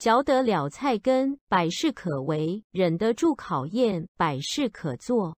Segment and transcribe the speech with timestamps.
[0.00, 5.36] 嚼得了菜根百事可为忍得住考验百事可做。